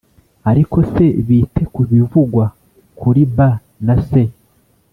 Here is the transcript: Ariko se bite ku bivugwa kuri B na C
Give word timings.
Ariko 0.51 0.77
se 0.91 1.05
bite 1.27 1.63
ku 1.73 1.81
bivugwa 1.91 2.45
kuri 2.99 3.21
B 3.35 3.37
na 3.85 3.95
C 4.07 4.09